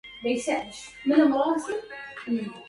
أنسيم 0.25 0.53
هل 0.55 0.63
للدهر 1.05 1.31
وعد 1.31 1.57
صادق 1.59 2.51